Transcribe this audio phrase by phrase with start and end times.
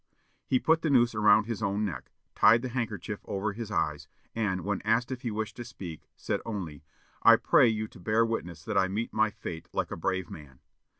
[0.47, 4.61] He put the noose about his own neck, tied the handkerchief over his eyes, and,
[4.61, 6.83] when asked if he wished to speak, said only:
[7.21, 10.57] "I pray you to bear witness that I meet my fate like a brave man."